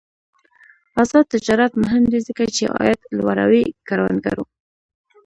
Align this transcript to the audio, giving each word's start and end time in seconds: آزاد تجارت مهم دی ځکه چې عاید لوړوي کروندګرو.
آزاد 1.01 1.25
تجارت 1.33 1.71
مهم 1.83 2.03
دی 2.11 2.19
ځکه 2.27 2.43
چې 2.55 2.63
عاید 2.77 2.99
لوړوي 3.17 3.63
کروندګرو. 3.87 4.43